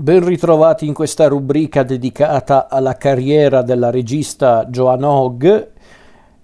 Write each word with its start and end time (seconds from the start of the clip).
Ben 0.00 0.24
ritrovati 0.24 0.86
in 0.86 0.94
questa 0.94 1.26
rubrica 1.26 1.82
dedicata 1.82 2.68
alla 2.68 2.96
carriera 2.96 3.62
della 3.62 3.90
regista 3.90 4.64
Joanna 4.68 5.10
Hogg. 5.10 5.66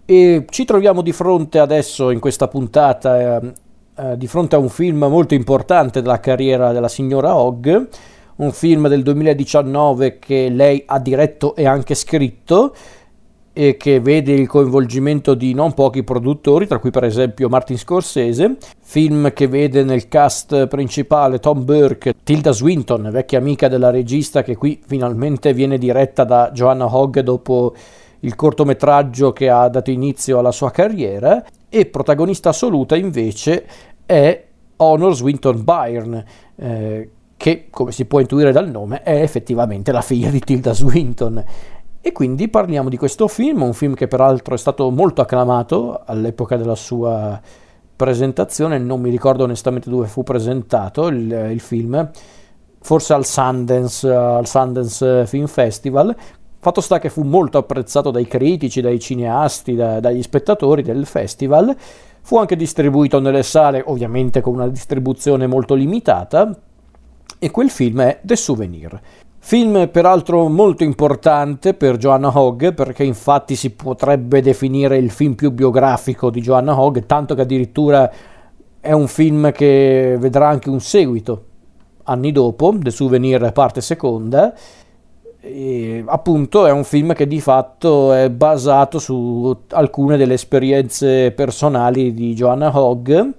E 0.05 0.45
ci 0.49 0.65
troviamo 0.65 1.03
di 1.03 1.13
fronte 1.13 1.61
adesso 1.61 2.11
in 2.11 2.19
questa 2.19 2.49
puntata 2.49 3.39
eh, 3.39 3.53
eh, 3.95 4.17
di 4.17 4.27
fronte 4.27 4.57
a 4.57 4.59
un 4.59 4.69
film 4.69 5.05
molto 5.05 5.35
importante 5.35 6.03
della 6.03 6.19
carriera 6.19 6.73
della 6.73 6.89
signora 6.89 7.37
Hogg, 7.37 7.69
un 8.37 8.51
film 8.51 8.89
del 8.89 9.05
2019 9.05 10.19
che 10.19 10.49
lei 10.49 10.83
ha 10.85 10.99
diretto 10.99 11.55
e 11.55 11.65
anche 11.65 11.95
scritto 11.95 12.75
e 13.57 13.77
che 13.77 14.01
vede 14.01 14.33
il 14.33 14.49
coinvolgimento 14.49 15.35
di 15.35 15.55
non 15.55 15.73
pochi 15.75 16.03
produttori, 16.03 16.67
tra 16.67 16.81
cui 16.81 16.91
per 16.91 17.05
esempio 17.05 17.49
Martin 17.49 17.79
Scorsese, 17.79 18.57
film 18.81 19.33
che 19.33 19.47
vede 19.47 19.85
nel 19.85 20.09
cast 20.09 20.67
principale 20.67 21.39
Tom 21.39 21.65
Burke, 21.65 22.15
Tilda 22.25 22.51
Swinton, 22.51 23.09
vecchia 23.13 23.39
amica 23.39 23.69
della 23.69 23.91
regista 23.91 24.43
che 24.43 24.57
qui 24.57 24.83
finalmente 24.85 25.55
viene 25.55 25.79
diretta 25.79 26.25
da 26.25 26.51
Joanna 26.53 26.93
Hogg 26.93 27.21
dopo 27.21 27.75
il 28.21 28.35
cortometraggio 28.35 29.33
che 29.33 29.49
ha 29.49 29.69
dato 29.69 29.91
inizio 29.93 30.41
alla 30.41 30.53
sua 30.53 30.73
carriera, 30.73 31.45
e 31.69 31.87
protagonista 31.87 32.49
assoluta 32.49 32.97
invece 32.97 33.67
è 34.05 34.45
Honor 34.77 35.15
Swinton 35.15 35.63
Byrne, 35.63 36.25
eh, 36.57 37.11
che 37.37 37.67
come 37.69 37.93
si 37.93 38.05
può 38.07 38.21
intuire 38.21 38.53
dal 38.53 38.71
nome 38.71 39.03
è 39.03 39.21
effettivamente 39.21 39.93
la 39.93 40.01
figlia 40.01 40.31
di 40.31 40.41
Tilda 40.41 40.73
Swinton 40.73 41.45
e 42.07 42.13
quindi 42.13 42.49
parliamo 42.49 42.91
di 42.91 42.99
questo 42.99 43.29
film, 43.29 43.63
un 43.63 43.73
film 43.73 43.95
che 43.95 44.09
peraltro 44.09 44.55
è 44.55 44.59
stato 44.59 44.91
molto 44.91 45.23
acclamato 45.23 46.03
all'epoca 46.05 46.59
della 46.59 46.75
sua 46.75 47.41
presentazione, 47.97 48.77
non 48.77 49.01
mi 49.01 49.09
ricordo 49.09 49.45
onestamente 49.45 49.89
dove 49.89 50.07
fu 50.07 50.23
presentato 50.23 51.07
il, 51.07 51.49
il 51.51 51.61
film, 51.61 52.11
forse 52.79 53.15
al 53.15 53.25
Sundance, 53.25 54.07
al 54.07 54.47
Sundance 54.47 55.25
Film 55.27 55.47
Festival. 55.47 56.15
Fatto 56.59 56.83
sta 56.83 56.99
che 56.99 57.09
fu 57.09 57.23
molto 57.23 57.57
apprezzato 57.57 58.11
dai 58.11 58.27
critici, 58.27 58.83
dai 58.83 59.01
cineasti, 59.01 59.75
da, 59.75 59.99
dagli 59.99 60.23
spettatori 60.23 60.83
del 60.83 61.07
festival. 61.07 61.75
Fu 62.21 62.37
anche 62.37 62.55
distribuito 62.55 63.19
nelle 63.19 63.43
sale, 63.43 63.83
ovviamente 63.83 64.43
con 64.43 64.53
una 64.53 64.69
distribuzione 64.69 65.47
molto 65.47 65.73
limitata, 65.73 66.55
e 67.39 67.51
quel 67.51 67.71
film 67.71 68.03
è 68.03 68.21
The 68.23 68.37
Souvenir. 68.37 69.01
Film 69.47 69.91
peraltro 69.91 70.49
molto 70.49 70.85
importante 70.85 71.75
per 71.75 71.99
Joanna 71.99 72.33
Hogg 72.35 72.73
perché 72.73 73.05
infatti 73.05 73.57
si 73.57 73.73
potrebbe 73.73 74.41
definire 74.41 74.97
il 74.97 75.11
film 75.11 75.35
più 75.35 75.51
biografico 75.51 76.31
di 76.31 76.41
Joanna 76.41 76.81
Hogg, 76.81 77.01
tanto 77.05 77.35
che 77.35 77.43
addirittura 77.43 78.11
è 78.81 78.93
un 78.93 79.07
film 79.07 79.53
che 79.53 80.17
vedrà 80.19 80.49
anche 80.49 80.71
un 80.71 80.81
seguito 80.81 81.45
anni 82.05 82.33
dopo, 82.33 82.75
The 82.79 82.91
Souvenir 82.91 83.53
parte 83.53 83.83
seconda. 83.83 84.55
E, 85.43 86.03
appunto 86.07 86.65
è 86.65 86.71
un 86.71 86.85
film 86.85 87.13
che 87.13 87.27
di 87.27 87.43
fatto 87.43 88.15
è 88.15 88.31
basato 88.31 88.99
su 88.99 89.55
alcune 89.73 90.17
delle 90.17 90.35
esperienze 90.35 91.33
personali 91.33 92.15
di 92.15 92.33
Joanna 92.33 92.75
Hogg 92.75 93.35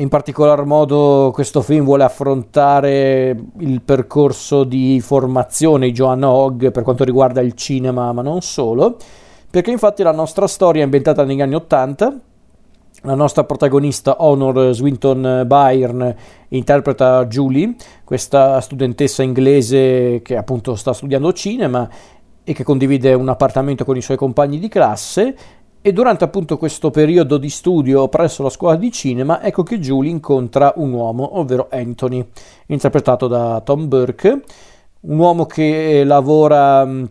in 0.00 0.08
particolar 0.08 0.64
modo 0.64 1.30
questo 1.32 1.60
film 1.60 1.84
vuole 1.84 2.04
affrontare 2.04 3.36
il 3.58 3.82
percorso 3.82 4.64
di 4.64 4.98
formazione 5.02 5.86
di 5.86 5.92
Joanna 5.92 6.30
Hogg 6.30 6.70
per 6.70 6.82
quanto 6.82 7.04
riguarda 7.04 7.42
il 7.42 7.52
cinema, 7.52 8.10
ma 8.12 8.22
non 8.22 8.40
solo, 8.40 8.96
perché 9.50 9.70
infatti 9.70 10.02
la 10.02 10.12
nostra 10.12 10.46
storia 10.46 10.80
è 10.80 10.84
ambientata 10.84 11.24
negli 11.24 11.42
anni 11.42 11.54
Ottanta. 11.54 12.18
La 13.02 13.14
nostra 13.14 13.44
protagonista 13.44 14.22
Honor 14.22 14.74
Swinton 14.74 15.44
Byrne 15.46 16.16
interpreta 16.48 17.24
Julie, 17.26 17.74
questa 18.04 18.60
studentessa 18.60 19.22
inglese 19.22 20.20
che 20.22 20.36
appunto 20.36 20.74
sta 20.76 20.92
studiando 20.92 21.32
cinema 21.32 21.88
e 22.44 22.52
che 22.52 22.64
condivide 22.64 23.14
un 23.14 23.28
appartamento 23.28 23.84
con 23.84 23.96
i 23.96 24.02
suoi 24.02 24.16
compagni 24.16 24.58
di 24.58 24.68
classe 24.68 25.34
e 25.82 25.92
durante 25.92 26.24
appunto 26.24 26.58
questo 26.58 26.90
periodo 26.90 27.38
di 27.38 27.48
studio 27.48 28.08
presso 28.08 28.42
la 28.42 28.50
scuola 28.50 28.76
di 28.76 28.92
cinema, 28.92 29.42
ecco 29.42 29.62
che 29.62 29.78
Julie 29.78 30.10
incontra 30.10 30.74
un 30.76 30.92
uomo, 30.92 31.38
ovvero 31.38 31.68
Anthony, 31.70 32.26
interpretato 32.66 33.26
da 33.26 33.62
Tom 33.62 33.88
Burke, 33.88 34.42
un 35.00 35.18
uomo 35.18 35.46
che 35.46 36.04
lavora 36.04 36.84
mm, 36.84 37.04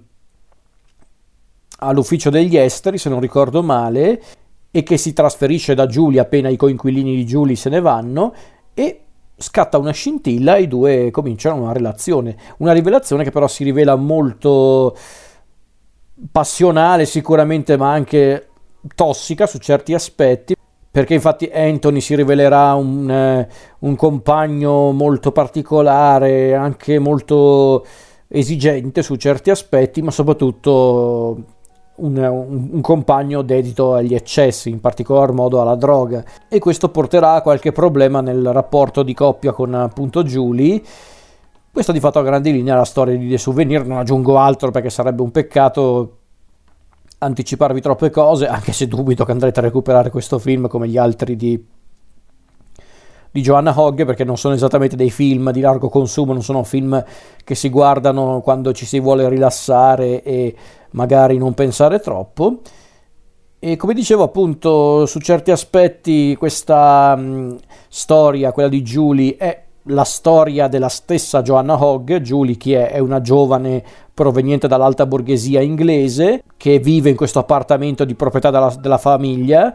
all'ufficio 1.79 2.29
degli 2.29 2.57
esteri, 2.57 2.99
se 2.99 3.09
non 3.09 3.19
ricordo 3.19 3.63
male, 3.63 4.21
e 4.69 4.83
che 4.83 4.97
si 4.97 5.13
trasferisce 5.13 5.73
da 5.73 5.87
Julie 5.87 6.19
appena 6.19 6.49
i 6.49 6.55
coinquilini 6.55 7.15
di 7.15 7.25
Julie 7.25 7.55
se 7.55 7.69
ne 7.69 7.81
vanno 7.81 8.35
e 8.75 9.01
scatta 9.35 9.79
una 9.79 9.91
scintilla 9.91 10.57
e 10.57 10.63
i 10.63 10.67
due 10.67 11.09
cominciano 11.09 11.63
una 11.63 11.71
relazione, 11.71 12.37
una 12.57 12.73
rivelazione 12.73 13.23
che 13.23 13.31
però 13.31 13.47
si 13.47 13.63
rivela 13.63 13.95
molto 13.95 14.95
passionale 16.31 17.05
sicuramente 17.05 17.77
ma 17.77 17.91
anche 17.91 18.48
tossica 18.95 19.47
su 19.47 19.57
certi 19.57 19.93
aspetti, 19.93 20.55
perché 20.91 21.13
infatti 21.13 21.49
Anthony 21.53 22.01
si 22.01 22.15
rivelerà 22.15 22.73
un, 22.73 23.09
eh, 23.09 23.47
un 23.79 23.95
compagno 23.95 24.91
molto 24.91 25.31
particolare, 25.31 26.55
anche 26.55 26.99
molto 26.99 27.85
esigente 28.27 29.01
su 29.01 29.15
certi 29.15 29.49
aspetti, 29.49 30.01
ma 30.01 30.11
soprattutto 30.11 31.57
un, 31.99 32.17
un, 32.17 32.69
un, 32.71 32.81
compagno 32.81 33.41
dedito 33.41 33.93
agli 33.93 34.15
eccessi, 34.15 34.69
in 34.69 34.79
particolar 34.79 35.31
modo 35.31 35.61
alla 35.61 35.75
droga. 35.75 36.23
E 36.47 36.59
questo 36.59 36.89
porterà 36.89 37.33
a 37.33 37.41
qualche 37.41 37.71
problema 37.71 38.21
nel 38.21 38.51
rapporto 38.51 39.03
di 39.03 39.13
coppia 39.13 39.51
con 39.51 39.73
appunto 39.73 40.23
Julie. 40.23 40.81
Questo 41.71 41.91
di 41.91 41.99
fatto 41.99 42.19
a 42.19 42.23
grandi 42.23 42.51
linee 42.51 42.73
è 42.73 42.75
la 42.75 42.83
storia 42.83 43.15
di 43.15 43.29
The 43.29 43.37
Souvenir, 43.37 43.85
non 43.85 43.99
aggiungo 43.99 44.37
altro 44.37 44.71
perché 44.71 44.89
sarebbe 44.89 45.21
un 45.21 45.31
peccato 45.31 46.18
anticiparvi 47.19 47.81
troppe 47.81 48.09
cose, 48.09 48.47
anche 48.47 48.71
se 48.71 48.87
dubito 48.87 49.25
che 49.25 49.31
andrete 49.31 49.59
a 49.59 49.63
recuperare 49.63 50.09
questo 50.09 50.39
film 50.39 50.67
come 50.67 50.87
gli 50.87 50.97
altri 50.97 51.35
di, 51.35 51.63
di 53.31 53.41
Joanna 53.41 53.73
Hogg, 53.77 54.05
perché 54.05 54.23
non 54.23 54.37
sono 54.37 54.53
esattamente 54.53 54.95
dei 54.95 55.11
film 55.11 55.51
di 55.51 55.59
largo 55.59 55.89
consumo, 55.89 56.33
non 56.33 56.43
sono 56.43 56.63
film 56.63 57.03
che 57.43 57.55
si 57.55 57.69
guardano 57.69 58.41
quando 58.41 58.71
ci 58.71 58.85
si 58.85 58.99
vuole 58.99 59.27
rilassare 59.27 60.23
e 60.23 60.55
magari 60.91 61.37
non 61.37 61.53
pensare 61.53 61.99
troppo. 61.99 62.61
E 63.61 63.75
come 63.75 63.93
dicevo 63.93 64.23
appunto, 64.23 65.05
su 65.05 65.19
certi 65.19 65.51
aspetti 65.51 66.33
questa 66.37 67.13
mh, 67.17 67.57
storia, 67.89 68.53
quella 68.53 68.69
di 68.69 68.81
Julie, 68.81 69.35
è 69.35 69.63
la 69.83 70.05
storia 70.05 70.69
della 70.69 70.87
stessa 70.87 71.41
Joanna 71.41 71.83
Hogg. 71.83 72.17
Julie, 72.17 72.55
chi 72.55 72.71
è? 72.71 72.91
È 72.91 72.99
una 72.99 73.19
giovane 73.19 73.83
proveniente 74.19 74.67
dall'alta 74.67 75.05
borghesia 75.05 75.61
inglese 75.61 76.43
che 76.57 76.77
vive 76.79 77.09
in 77.09 77.15
questo 77.15 77.39
appartamento 77.39 78.03
di 78.03 78.15
proprietà 78.15 78.49
della, 78.49 78.75
della 78.77 78.97
famiglia 78.97 79.73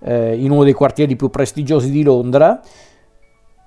eh, 0.00 0.34
in 0.34 0.50
uno 0.50 0.64
dei 0.64 0.72
quartieri 0.72 1.14
più 1.14 1.30
prestigiosi 1.30 1.92
di 1.92 2.02
Londra. 2.02 2.60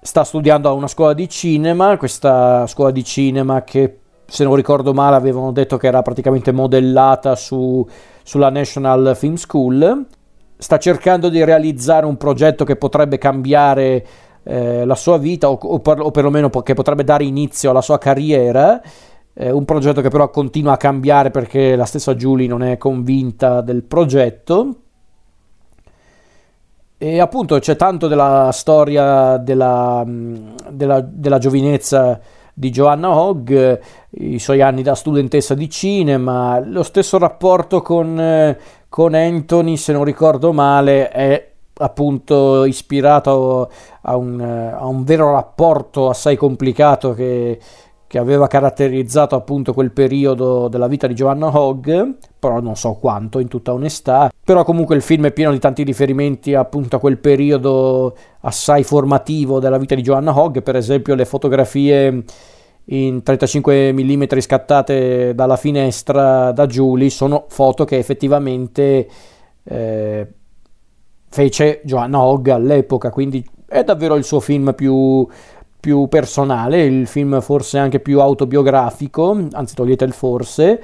Sta 0.02 0.26
studiando 0.26 0.68
a 0.68 0.74
una 0.74 0.88
scuola 0.88 1.14
di 1.14 1.30
cinema, 1.30 1.96
questa 1.96 2.68
scuola 2.68 2.92
di 2.92 3.02
cinema 3.06 3.64
che 3.64 4.00
se 4.26 4.44
non 4.44 4.56
ricordo 4.56 4.94
male 4.94 5.16
avevano 5.16 5.54
detto 5.54 5.78
che 5.78 5.88
era 5.88 6.02
praticamente 6.02 6.52
modellata 6.52 7.38
su, 7.38 7.88
sulla 8.22 8.50
National 8.50 9.16
Film 9.16 9.36
School. 9.36 10.06
Sta 10.58 10.78
cercando 10.80 11.30
di 11.30 11.42
realizzare 11.46 12.06
un 12.06 12.18
progetto 12.18 12.66
che 12.66 12.76
potrebbe 12.76 13.18
cambiare 13.18 14.06
eh, 14.44 14.84
la 14.84 14.96
sua 14.96 15.18
vita 15.18 15.50
o, 15.50 15.58
o, 15.62 15.80
per, 15.80 16.02
o, 16.02 16.12
perlomeno 16.12 16.50
che 16.50 16.74
potrebbe 16.74 17.06
dare 17.06 17.24
inizio 17.24 17.70
alla 17.70 17.82
sua 17.82 17.98
carriera. 17.98 18.82
Eh, 19.42 19.52
un 19.52 19.64
progetto 19.64 20.02
che 20.02 20.10
però 20.10 20.30
continua 20.30 20.74
a 20.74 20.78
cambiare 20.78 21.32
perché 21.32 21.78
la 21.78 21.86
stessa 21.86 22.14
Julie 22.14 22.46
non 22.46 22.62
è 22.62 22.78
convinta 22.78 23.62
del 23.62 23.84
progetto. 23.84 24.76
E 26.98 27.20
appunto 27.22 27.58
c'è 27.58 27.78
tanto 27.78 28.10
della 28.10 28.50
storia 28.52 29.38
della, 29.38 30.04
della, 30.06 31.00
della 31.00 31.38
giovinezza 31.38 32.20
di 32.54 32.70
Joanna 32.70 33.18
Hogg, 33.18 33.80
i 34.10 34.40
suoi 34.40 34.60
anni 34.62 34.82
da 34.82 34.94
studentessa 34.94 35.54
di 35.54 35.70
cinema, 35.70 36.60
lo 36.60 36.84
stesso 36.84 37.18
rapporto 37.18 37.82
con, 37.82 38.58
con 38.90 39.14
Anthony, 39.14 39.78
se 39.78 39.94
non 39.94 40.04
ricordo 40.04 40.52
male, 40.52 41.08
è 41.08 41.52
appunto 41.76 42.66
ispirato 42.66 43.72
a 44.02 44.18
un, 44.18 44.42
a 44.42 44.86
un 44.86 45.06
vero 45.06 45.32
rapporto 45.32 46.10
assai 46.10 46.36
complicato 46.36 47.14
che, 47.14 47.58
che, 48.10 48.18
aveva 48.18 48.48
caratterizzato 48.48 49.36
appunto 49.36 49.74
quel 49.74 49.92
periodo 49.92 50.68
della 50.68 50.88
vita 50.88 51.06
di 51.06 51.14
Giovanna 51.14 51.56
Hogg, 51.56 51.90
però 52.40 52.60
non 52.60 52.76
so 52.76 52.96
quanto 52.96 53.38
in 53.38 53.48
tutta 53.48 53.72
onestà, 53.72 54.32
però 54.44 54.64
comunque 54.64 54.96
il 54.96 55.04
film 55.04 55.28
è 55.28 55.32
pieno 55.32 55.52
di 55.52 55.60
tanti 55.60 55.84
riferimenti 55.84 56.56
appunto 56.56 56.96
a 56.96 57.00
quel 57.00 57.20
periodo 57.20 58.16
assai 58.42 58.84
formativo 58.84 59.60
della 59.60 59.78
vita 59.78 59.94
di 59.94 60.02
Giovanna 60.02 60.38
Hogg, 60.38 60.60
per 60.62 60.76
esempio 60.76 61.14
le 61.14 61.26
fotografie 61.26 62.24
in 62.92 63.22
35 63.22 63.94
mm 63.94 64.24
scattate 64.40 65.36
dalla 65.36 65.58
finestra 65.58 66.52
da 66.52 66.66
Julie 66.66 67.12
sono 67.12 67.46
foto 67.48 67.86
che 67.86 67.98
effettivamente 67.98 69.08
eh, 69.64 70.28
fece 71.30 71.82
Joanna 71.84 72.24
Hogg 72.24 72.48
all'epoca, 72.48 73.12
quindi 73.12 73.46
è 73.68 73.84
davvero 73.84 74.16
il 74.16 74.24
suo 74.24 74.40
film 74.40 74.74
più, 74.74 75.28
più 75.80 76.08
personale, 76.08 76.84
il 76.84 77.08
film 77.08 77.40
forse 77.42 77.78
anche 77.78 78.00
più 78.00 78.20
autobiografico, 78.20 79.48
anzi 79.52 79.76
togliete 79.76 80.06
il 80.06 80.14
forse. 80.14 80.84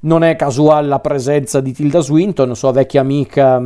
Non 0.00 0.22
è 0.22 0.36
casuale 0.36 0.86
la 0.86 1.00
presenza 1.00 1.60
di 1.60 1.72
Tilda 1.72 2.00
Swinton, 2.00 2.54
sua 2.54 2.70
vecchia 2.70 3.00
amica, 3.00 3.60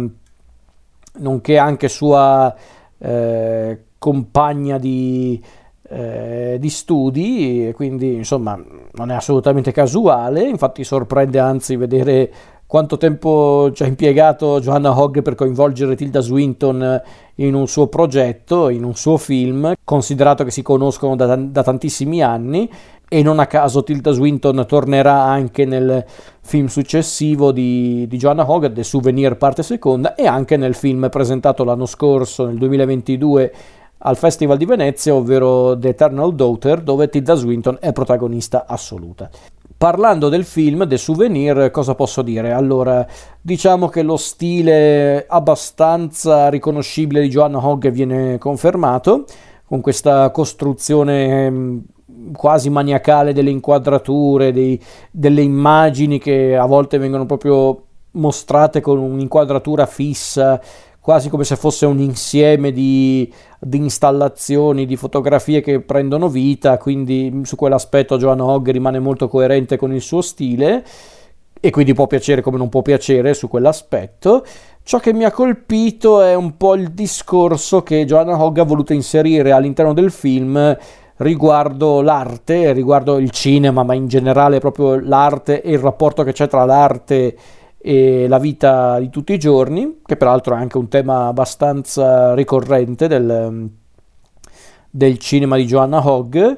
nonché 1.19 1.59
anche 1.59 1.89
sua 1.89 2.55
eh, 2.99 3.85
compagna 3.99 4.79
di, 4.79 5.43
eh, 5.89 6.57
di 6.59 6.71
studi, 6.71 7.73
quindi 7.75 8.15
insomma 8.15 8.59
non 8.93 9.11
è 9.11 9.15
assolutamente 9.15 9.73
casuale, 9.73 10.49
infatti 10.49 10.85
sorprende 10.85 11.39
anzi 11.39 11.77
vedere 11.77 12.33
quanto 12.71 12.99
tempo 12.99 13.73
ci 13.73 13.83
ha 13.83 13.87
impiegato 13.87 14.61
Joanna 14.61 14.97
Hogg 14.97 15.23
per 15.23 15.35
coinvolgere 15.35 15.97
Tilda 15.97 16.21
Swinton 16.21 17.03
in 17.35 17.55
un 17.55 17.67
suo 17.67 17.89
progetto, 17.89 18.69
in 18.69 18.85
un 18.85 18.95
suo 18.95 19.17
film, 19.17 19.73
considerato 19.83 20.45
che 20.45 20.53
si 20.53 20.63
conoscono 20.63 21.17
da, 21.17 21.35
da 21.35 21.65
tantissimi 21.65 22.23
anni 22.23 22.71
e 23.09 23.25
non 23.25 23.41
a 23.41 23.49
caso 23.49 23.83
Tilda 23.83 24.13
Swinton 24.13 24.65
tornerà 24.69 25.21
anche 25.21 25.65
nel 25.65 26.05
film 26.43 26.67
successivo 26.67 27.51
di, 27.51 28.07
di 28.07 28.17
Joanna 28.17 28.49
Hogg, 28.49 28.71
The 28.71 28.85
Souvenir 28.85 29.37
parte 29.37 29.65
seconda, 29.65 30.15
e 30.15 30.29
anche 30.29 30.57
nel 30.57 30.77
film 30.77 31.09
presentato 31.11 31.65
l'anno 31.65 31.87
scorso, 31.87 32.47
nel 32.47 32.57
2022, 32.59 33.53
al 33.99 34.17
Festival 34.17 34.57
di 34.57 34.65
Venezia, 34.65 35.13
ovvero 35.13 35.77
The 35.77 35.89
Eternal 35.89 36.33
Daughter, 36.37 36.83
dove 36.83 37.09
Tilda 37.09 37.35
Swinton 37.35 37.79
è 37.81 37.91
protagonista 37.91 38.65
assoluta. 38.65 39.29
Parlando 39.81 40.29
del 40.29 40.45
film, 40.45 40.87
The 40.87 40.99
Souvenir, 40.99 41.71
cosa 41.71 41.95
posso 41.95 42.21
dire? 42.21 42.53
Allora, 42.53 43.07
diciamo 43.41 43.89
che 43.89 44.03
lo 44.03 44.19
stile 44.19 45.25
abbastanza 45.27 46.51
riconoscibile 46.51 47.23
di 47.23 47.31
Joanna 47.31 47.67
Hogg 47.67 47.89
viene 47.89 48.37
confermato, 48.37 49.25
con 49.65 49.81
questa 49.81 50.31
costruzione 50.33 51.51
mm, 51.51 51.79
quasi 52.35 52.69
maniacale 52.69 53.33
delle 53.33 53.49
inquadrature, 53.49 54.53
dei, 54.53 54.79
delle 55.11 55.41
immagini 55.41 56.19
che 56.19 56.59
a 56.59 56.67
volte 56.67 56.99
vengono 56.99 57.25
proprio 57.25 57.85
mostrate 58.13 58.83
con 58.83 58.99
un'inquadratura 58.99 59.87
fissa 59.87 60.61
quasi 61.11 61.29
come 61.29 61.43
se 61.43 61.57
fosse 61.57 61.87
un 61.87 61.99
insieme 61.99 62.71
di, 62.71 63.29
di, 63.59 63.79
installazioni, 63.79 64.87
di 64.87 64.95
fotografie 64.95 65.61
che 65.61 65.81
prendono 65.81 66.29
vita, 66.29 66.79
quindi 66.79 67.41
su 67.43 67.57
quell'aspetto 67.57 68.17
Joanna 68.17 68.45
Hogg 68.45 68.69
rimane 68.69 69.01
molto 69.01 69.27
coerente 69.27 69.77
con 69.77 69.93
il 69.93 70.03
suo 70.03 70.21
stile 70.21 70.85
e 71.59 71.71
quindi 71.71 71.95
può 71.95 72.07
piacere 72.07 72.43
come 72.43 72.59
non 72.59 72.69
può 72.69 72.83
piacere 72.83 73.35
su 73.35 73.49
quell'aspetto. 73.49 74.45
Ciò 74.85 75.01
che 75.01 75.13
mi 75.13 75.25
ha 75.25 75.33
colpito 75.33 76.23
è 76.23 76.37
un 76.37 76.57
po' 76.57 76.77
il 76.77 76.93
discorso 76.93 77.83
che 77.83 78.05
Joanna 78.05 78.41
Hogg 78.41 78.59
ha 78.59 78.65
voluto 78.65 78.93
inserire 78.93 79.51
all'interno 79.51 79.93
del 79.93 80.13
film 80.13 80.79
riguardo 81.17 82.03
l'arte, 82.03 82.71
riguardo 82.73 83.19
il 83.19 83.31
cinema, 83.31 83.83
ma 83.83 83.95
in 83.95 84.07
generale 84.07 84.61
proprio 84.61 84.95
l'arte 85.01 85.61
e 85.61 85.73
il 85.73 85.81
rapporto 85.81 86.23
che 86.23 86.31
c'è 86.31 86.47
tra 86.47 86.65
l'arte 86.65 87.17
e 87.17 87.37
e 87.83 88.29
la 88.29 88.39
vita 88.39 88.99
di 88.99 89.09
tutti 89.09 89.33
i 89.33 89.39
giorni, 89.39 90.01
che 90.05 90.17
peraltro 90.17 90.55
è 90.55 90.59
anche 90.59 90.77
un 90.77 90.89
tema 90.89 91.29
abbastanza 91.29 92.35
ricorrente 92.35 93.09
del, 93.09 93.71
del 94.91 95.19
cinema 95.19 95.57
di 95.57 95.65
Joanna 95.65 96.07
Hogg. 96.07 96.57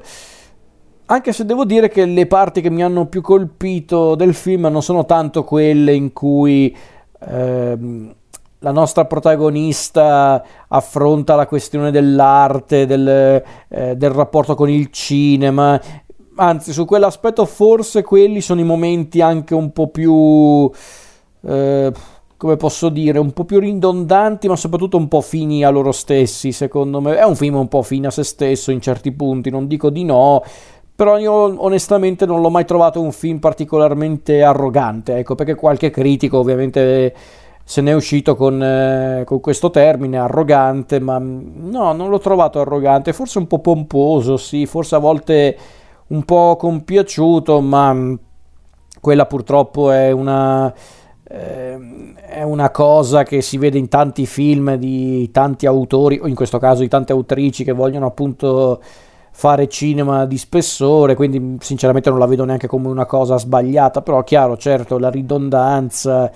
Anche 1.05 1.31
se 1.31 1.45
devo 1.45 1.63
dire 1.63 1.87
che 1.87 2.05
le 2.05 2.27
parti 2.27 2.59
che 2.59 2.69
mi 2.69 2.83
hanno 2.83 3.05
più 3.05 3.21
colpito 3.21 4.15
del 4.15 4.33
film 4.33 4.65
non 4.65 4.81
sono 4.81 5.05
tanto 5.05 5.43
quelle 5.43 5.93
in 5.93 6.11
cui 6.11 6.75
ehm, 7.19 8.15
la 8.59 8.71
nostra 8.71 9.05
protagonista 9.05 10.43
affronta 10.67 11.35
la 11.35 11.45
questione 11.45 11.91
dell'arte, 11.91 12.85
del, 12.85 13.43
eh, 13.67 13.95
del 13.95 14.09
rapporto 14.09 14.55
con 14.55 14.69
il 14.69 14.89
cinema, 14.91 15.79
anzi 16.35 16.73
su 16.73 16.85
quell'aspetto 16.85 17.45
forse 17.45 18.01
quelli 18.01 18.41
sono 18.41 18.61
i 18.61 18.65
momenti 18.65 19.21
anche 19.21 19.53
un 19.53 19.71
po' 19.71 19.89
più 19.89 20.71
eh, 21.45 21.91
come 22.37 22.57
posso 22.57 22.89
dire, 22.89 23.19
un 23.19 23.31
po' 23.31 23.45
più 23.45 23.59
ridondanti, 23.59 24.47
ma 24.49 24.57
soprattutto 24.57 24.97
un 24.97 25.07
po' 25.07 25.21
fini 25.21 25.63
a 25.63 25.69
loro 25.69 25.93
stessi, 25.93 26.51
secondo 26.51 26.99
me. 26.99 27.15
È 27.15 27.23
un 27.23 27.37
film 27.37 27.55
un 27.55 27.69
po' 27.69 27.81
fine 27.83 28.07
a 28.07 28.11
se 28.11 28.23
stesso 28.23 28.71
in 28.71 28.81
certi 28.81 29.13
punti, 29.13 29.49
non 29.49 29.65
dico 29.67 29.89
di 29.89 30.03
no, 30.03 30.43
però 30.95 31.17
io 31.17 31.31
onestamente 31.63 32.25
non 32.25 32.41
l'ho 32.41 32.49
mai 32.49 32.65
trovato 32.65 33.01
un 33.01 33.11
film 33.11 33.39
particolarmente 33.39 34.43
arrogante, 34.43 35.17
ecco, 35.17 35.35
perché 35.35 35.55
qualche 35.55 35.89
critico 35.89 36.37
ovviamente 36.37 37.15
se 37.63 37.81
ne 37.81 37.91
è 37.91 37.93
uscito 37.93 38.35
con, 38.35 38.61
eh, 38.61 39.23
con, 39.25 39.39
questo 39.39 39.69
termine 39.69 40.17
arrogante, 40.17 40.99
ma 40.99 41.17
no, 41.19 41.93
non 41.93 42.09
l'ho 42.09 42.19
trovato 42.19 42.59
arrogante, 42.59 43.13
forse 43.13 43.37
un 43.37 43.47
po' 43.47 43.59
pomposo, 43.59 44.35
sì, 44.35 44.65
forse 44.65 44.95
a 44.95 44.99
volte 44.99 45.57
un 46.07 46.23
po' 46.25 46.57
compiaciuto, 46.57 47.61
ma 47.61 48.17
quella 48.99 49.25
purtroppo 49.25 49.91
è 49.91 50.11
una 50.11 50.73
è 51.35 52.43
una 52.43 52.69
cosa 52.69 53.23
che 53.23 53.41
si 53.41 53.57
vede 53.57 53.79
in 53.79 53.87
tanti 53.87 54.27
film 54.27 54.75
di 54.75 55.31
tanti 55.31 55.65
autori, 55.65 56.19
o 56.21 56.27
in 56.27 56.35
questo 56.35 56.59
caso 56.59 56.81
di 56.81 56.87
tante 56.87 57.11
autrici 57.11 57.63
che 57.63 57.71
vogliono 57.71 58.05
appunto 58.05 58.81
fare 59.31 59.67
cinema 59.67 60.25
di 60.25 60.37
spessore, 60.37 61.15
quindi 61.15 61.57
sinceramente 61.59 62.11
non 62.11 62.19
la 62.19 62.27
vedo 62.27 62.45
neanche 62.45 62.67
come 62.67 62.87
una 62.87 63.07
cosa 63.07 63.39
sbagliata, 63.39 64.03
però 64.03 64.23
chiaro, 64.23 64.57
certo, 64.57 64.99
la 64.99 65.09
ridondanza, 65.09 66.31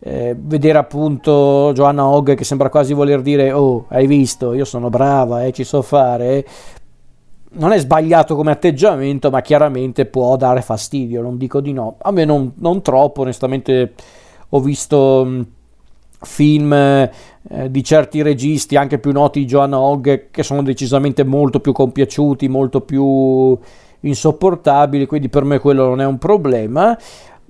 eh, 0.00 0.36
vedere 0.36 0.78
appunto 0.78 1.70
Joanna 1.72 2.04
Hogg 2.04 2.34
che 2.34 2.42
sembra 2.42 2.68
quasi 2.68 2.94
voler 2.94 3.22
dire 3.22 3.52
oh, 3.52 3.84
hai 3.90 4.08
visto, 4.08 4.54
io 4.54 4.64
sono 4.64 4.90
brava, 4.90 5.44
eh, 5.44 5.52
ci 5.52 5.62
so 5.62 5.82
fare, 5.82 6.44
non 7.52 7.70
è 7.70 7.78
sbagliato 7.78 8.34
come 8.34 8.50
atteggiamento, 8.50 9.30
ma 9.30 9.40
chiaramente 9.40 10.06
può 10.06 10.34
dare 10.36 10.62
fastidio, 10.62 11.22
non 11.22 11.36
dico 11.36 11.60
di 11.60 11.72
no, 11.72 11.94
a 12.00 12.10
me 12.10 12.24
non, 12.24 12.54
non 12.56 12.82
troppo, 12.82 13.20
onestamente 13.20 13.92
ho 14.54 14.60
visto 14.60 15.44
film 16.20 16.72
eh, 16.72 17.10
di 17.70 17.82
certi 17.82 18.22
registi, 18.22 18.76
anche 18.76 18.98
più 18.98 19.12
noti 19.12 19.40
di 19.40 19.46
Joanna 19.46 19.78
Hogg, 19.78 20.30
che 20.30 20.42
sono 20.42 20.62
decisamente 20.62 21.24
molto 21.24 21.60
più 21.60 21.72
compiaciuti, 21.72 22.48
molto 22.48 22.82
più 22.82 23.58
insopportabili, 24.00 25.06
quindi 25.06 25.28
per 25.28 25.44
me 25.44 25.58
quello 25.58 25.86
non 25.86 26.00
è 26.00 26.06
un 26.06 26.18
problema. 26.18 26.96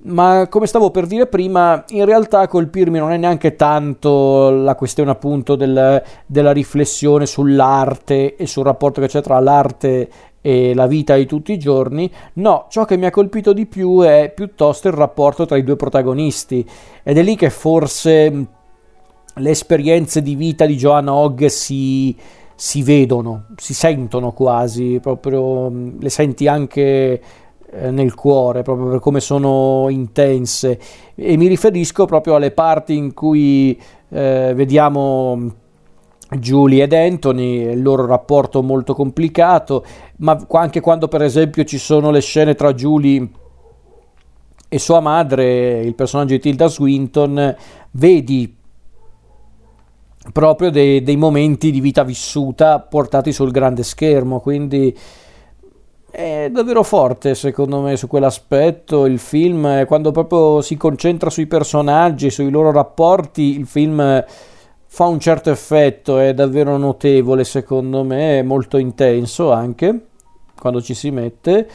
Ma 0.05 0.47
come 0.49 0.67
stavo 0.67 0.91
per 0.91 1.05
dire 1.05 1.27
prima, 1.27 1.85
in 1.89 2.03
realtà 2.03 2.47
colpirmi 2.47 2.99
non 2.99 3.11
è 3.11 3.17
neanche 3.17 3.55
tanto 3.55 4.49
la 4.49 4.75
questione 4.75 5.11
appunto 5.11 5.55
del, 5.55 6.01
della 6.25 6.51
riflessione 6.51 7.25
sull'arte 7.25 8.35
e 8.35 8.45
sul 8.45 8.65
rapporto 8.65 8.99
che 8.99 9.07
c'è 9.07 9.21
tra 9.21 9.39
l'arte 9.39 10.09
e 10.45 10.73
la 10.75 10.87
vita 10.87 11.15
di 11.15 11.25
tutti 11.25 11.53
i 11.53 11.57
giorni. 11.57 12.11
No, 12.33 12.65
ciò 12.69 12.83
che 12.83 12.97
mi 12.97 13.05
ha 13.05 13.11
colpito 13.11 13.53
di 13.53 13.65
più 13.65 14.01
è 14.01 14.29
piuttosto 14.35 14.89
il 14.89 14.93
rapporto 14.93 15.45
tra 15.45 15.55
i 15.55 15.63
due 15.63 15.77
protagonisti 15.77 16.69
ed 17.01 17.17
è 17.17 17.23
lì 17.23 17.37
che 17.37 17.49
forse 17.49 18.47
le 19.35 19.49
esperienze 19.49 20.21
di 20.21 20.35
vita 20.35 20.65
di 20.65 20.75
Joanna 20.75 21.13
Hogg 21.13 21.45
si, 21.45 22.13
si 22.55 22.83
vedono, 22.83 23.45
si 23.55 23.73
sentono 23.73 24.33
quasi, 24.33 24.99
proprio 25.01 25.71
le 25.97 26.09
senti 26.09 26.45
anche 26.45 27.21
eh, 27.71 27.89
nel 27.91 28.13
cuore, 28.13 28.63
proprio 28.63 28.89
per 28.89 28.99
come 28.99 29.21
sono 29.21 29.87
intense. 29.87 30.77
E 31.15 31.37
mi 31.37 31.47
riferisco 31.47 32.03
proprio 32.03 32.35
alle 32.35 32.51
parti 32.51 32.97
in 32.97 33.13
cui 33.13 33.79
eh, 34.09 34.51
vediamo 34.53 35.61
Julie 36.37 36.83
ed 36.83 36.93
Anthony, 36.93 37.71
il 37.71 37.81
loro 37.81 38.05
rapporto 38.05 38.61
molto 38.61 38.93
complicato, 38.93 39.85
ma 40.17 40.45
anche 40.51 40.79
quando 40.79 41.07
per 41.07 41.21
esempio 41.21 41.63
ci 41.63 41.77
sono 41.77 42.11
le 42.11 42.21
scene 42.21 42.55
tra 42.55 42.73
Julie 42.73 43.29
e 44.67 44.79
sua 44.79 44.99
madre, 44.99 45.81
il 45.81 45.93
personaggio 45.95 46.33
di 46.33 46.39
Tilda 46.39 46.67
Swinton, 46.67 47.55
vedi 47.91 48.55
proprio 50.31 50.71
dei, 50.71 51.03
dei 51.03 51.17
momenti 51.17 51.69
di 51.69 51.81
vita 51.81 52.03
vissuta 52.03 52.79
portati 52.79 53.31
sul 53.31 53.51
grande 53.51 53.83
schermo, 53.83 54.39
quindi 54.39 54.97
è 56.09 56.47
davvero 56.51 56.83
forte 56.83 57.33
secondo 57.33 57.81
me 57.81 57.97
su 57.97 58.07
quell'aspetto. 58.07 59.05
Il 59.05 59.19
film, 59.19 59.85
quando 59.85 60.11
proprio 60.11 60.61
si 60.61 60.77
concentra 60.77 61.29
sui 61.29 61.47
personaggi, 61.47 62.29
sui 62.29 62.49
loro 62.49 62.71
rapporti, 62.71 63.57
il 63.57 63.65
film 63.65 64.23
fa 64.93 65.05
un 65.05 65.19
certo 65.19 65.49
effetto, 65.49 66.19
è 66.19 66.35
davvero 66.35 66.77
notevole 66.77 67.45
secondo 67.45 68.03
me, 68.03 68.37
è 68.37 68.41
molto 68.43 68.77
intenso 68.77 69.51
anche 69.51 70.09
quando 70.55 70.83
ci 70.83 70.93
si 70.93 71.09
mette. 71.09 71.67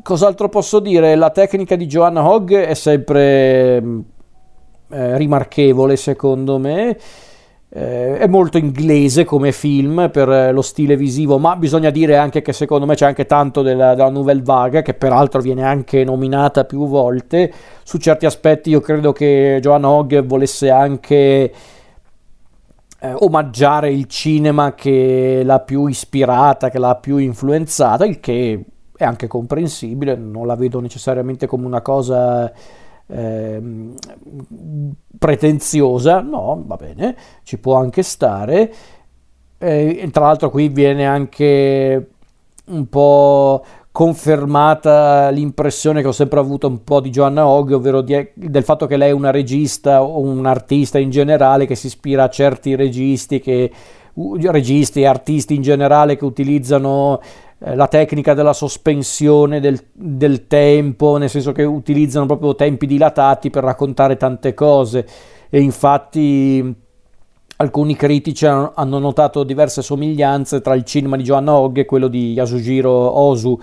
Cos'altro 0.00 0.48
posso 0.48 0.78
dire? 0.78 1.16
La 1.16 1.30
tecnica 1.30 1.74
di 1.74 1.86
Joanna 1.86 2.24
Hogg 2.24 2.54
è 2.54 2.74
sempre 2.74 3.82
mm, 3.82 4.00
eh, 4.90 5.16
rimarchevole 5.16 5.96
secondo 5.96 6.56
me. 6.58 6.96
Eh, 7.74 8.18
è 8.18 8.26
molto 8.26 8.58
inglese 8.58 9.24
come 9.24 9.50
film 9.50 10.10
per 10.12 10.52
lo 10.52 10.60
stile 10.60 10.94
visivo, 10.94 11.38
ma 11.38 11.56
bisogna 11.56 11.88
dire 11.88 12.18
anche 12.18 12.42
che 12.42 12.52
secondo 12.52 12.84
me 12.84 12.94
c'è 12.94 13.06
anche 13.06 13.24
tanto 13.24 13.62
della, 13.62 13.94
della 13.94 14.10
Nouvelle 14.10 14.42
Vague, 14.42 14.82
che 14.82 14.92
peraltro 14.92 15.40
viene 15.40 15.62
anche 15.64 16.04
nominata 16.04 16.64
più 16.64 16.86
volte. 16.86 17.50
Su 17.82 17.96
certi 17.96 18.26
aspetti 18.26 18.68
io 18.68 18.80
credo 18.80 19.12
che 19.12 19.58
Joanna 19.62 19.88
Hogg 19.88 20.20
volesse 20.20 20.68
anche 20.68 21.10
eh, 23.00 23.14
omaggiare 23.20 23.90
il 23.90 24.04
cinema 24.06 24.74
che 24.74 25.40
l'ha 25.42 25.60
più 25.60 25.86
ispirata, 25.86 26.68
che 26.68 26.78
l'ha 26.78 26.96
più 26.96 27.16
influenzata, 27.16 28.04
il 28.04 28.20
che 28.20 28.64
è 28.94 29.04
anche 29.04 29.26
comprensibile, 29.28 30.14
non 30.14 30.46
la 30.46 30.56
vedo 30.56 30.78
necessariamente 30.78 31.46
come 31.46 31.64
una 31.64 31.80
cosa 31.80 32.52
eh, 33.12 33.62
pretenziosa, 35.18 36.20
no, 36.20 36.62
va 36.66 36.76
bene, 36.76 37.16
ci 37.42 37.58
può 37.58 37.76
anche 37.76 38.02
stare. 38.02 38.72
Eh, 39.58 40.08
tra 40.10 40.24
l'altro 40.24 40.50
qui 40.50 40.68
viene 40.68 41.06
anche 41.06 42.10
un 42.64 42.88
po' 42.88 43.62
confermata 43.92 45.28
l'impressione 45.28 46.00
che 46.00 46.08
ho 46.08 46.12
sempre 46.12 46.40
avuto 46.40 46.66
un 46.66 46.82
po' 46.82 47.00
di 47.00 47.10
Joanna 47.10 47.46
Hogg, 47.46 47.72
ovvero 47.72 48.00
di, 48.00 48.28
del 48.34 48.64
fatto 48.64 48.86
che 48.86 48.96
lei 48.96 49.10
è 49.10 49.12
una 49.12 49.30
regista 49.30 50.02
o 50.02 50.18
un 50.18 50.46
artista 50.46 50.98
in 50.98 51.10
generale 51.10 51.66
che 51.66 51.74
si 51.74 51.86
ispira 51.86 52.24
a 52.24 52.30
certi 52.30 52.74
registi, 52.74 53.38
che, 53.38 53.70
registi 54.14 55.02
e 55.02 55.06
artisti 55.06 55.54
in 55.54 55.62
generale 55.62 56.16
che 56.16 56.24
utilizzano 56.24 57.20
la 57.64 57.86
tecnica 57.86 58.34
della 58.34 58.52
sospensione 58.52 59.60
del, 59.60 59.78
del, 59.92 60.46
tempo, 60.46 61.16
nel 61.16 61.30
senso 61.30 61.52
che 61.52 61.62
utilizzano 61.62 62.26
proprio 62.26 62.54
tempi 62.54 62.86
dilatati 62.86 63.50
per 63.50 63.64
raccontare 63.64 64.16
tante 64.16 64.54
cose. 64.54 65.06
E 65.48 65.60
infatti 65.60 66.74
alcuni 67.56 67.94
critici 67.94 68.46
hanno 68.46 68.98
notato 68.98 69.44
diverse 69.44 69.82
somiglianze 69.82 70.60
tra 70.60 70.74
il 70.74 70.84
cinema 70.84 71.16
di 71.16 71.22
Joanna 71.22 71.54
Hogg 71.54 71.78
e 71.78 71.84
quello 71.84 72.08
di 72.08 72.32
Yasujiro 72.32 72.90
Ozu 72.90 73.58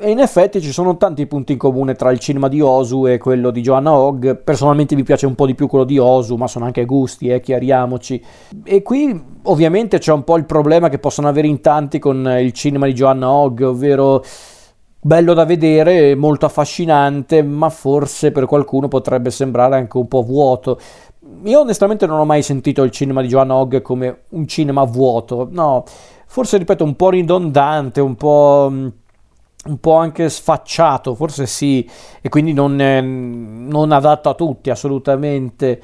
e 0.00 0.10
in 0.10 0.18
effetti 0.18 0.60
ci 0.60 0.72
sono 0.72 0.96
tanti 0.96 1.26
punti 1.26 1.52
in 1.52 1.58
comune 1.58 1.94
tra 1.94 2.10
il 2.10 2.18
cinema 2.18 2.48
di 2.48 2.60
Osu 2.60 3.06
e 3.06 3.18
quello 3.18 3.50
di 3.50 3.60
Joanna 3.60 3.92
Hogg. 3.92 4.34
Personalmente 4.36 4.94
mi 4.94 5.02
piace 5.02 5.26
un 5.26 5.34
po' 5.34 5.46
di 5.46 5.54
più 5.54 5.66
quello 5.68 5.84
di 5.84 5.98
Osu, 5.98 6.36
ma 6.36 6.48
sono 6.48 6.64
anche 6.64 6.86
gusti, 6.86 7.28
eh, 7.28 7.40
chiariamoci. 7.40 8.22
E 8.64 8.82
qui 8.82 9.22
ovviamente 9.42 9.98
c'è 9.98 10.12
un 10.12 10.24
po' 10.24 10.36
il 10.38 10.46
problema 10.46 10.88
che 10.88 10.98
possono 10.98 11.28
avere 11.28 11.46
in 11.46 11.60
tanti 11.60 11.98
con 11.98 12.26
il 12.40 12.52
cinema 12.52 12.86
di 12.86 12.94
Joanna 12.94 13.30
Hogg, 13.30 13.60
ovvero 13.60 14.24
bello 15.02 15.34
da 15.34 15.44
vedere, 15.44 16.14
molto 16.14 16.46
affascinante, 16.46 17.42
ma 17.42 17.68
forse 17.68 18.32
per 18.32 18.46
qualcuno 18.46 18.88
potrebbe 18.88 19.30
sembrare 19.30 19.76
anche 19.76 19.98
un 19.98 20.08
po' 20.08 20.22
vuoto. 20.22 20.78
Io 21.44 21.60
onestamente 21.60 22.06
non 22.06 22.18
ho 22.18 22.24
mai 22.24 22.42
sentito 22.42 22.82
il 22.82 22.90
cinema 22.90 23.20
di 23.20 23.28
Joanna 23.28 23.54
Hogg 23.54 23.82
come 23.82 24.22
un 24.30 24.46
cinema 24.46 24.84
vuoto, 24.84 25.46
no, 25.50 25.84
forse 26.26 26.56
ripeto 26.56 26.84
un 26.84 26.96
po' 26.96 27.10
ridondante, 27.10 28.00
un 28.00 28.14
po' 28.14 28.72
un 29.66 29.78
po' 29.78 29.94
anche 29.96 30.28
sfacciato, 30.28 31.14
forse 31.14 31.46
sì, 31.46 31.88
e 32.20 32.28
quindi 32.28 32.52
non, 32.52 32.80
è, 32.80 33.00
non 33.00 33.92
adatto 33.92 34.28
a 34.28 34.34
tutti 34.34 34.70
assolutamente, 34.70 35.80